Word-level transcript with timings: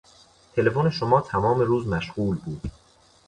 تلفن 0.55 0.89
شما 0.89 1.21
تمام 1.21 1.59
روز 1.59 1.87
مشغول 1.87 2.35
بود. 2.37 2.61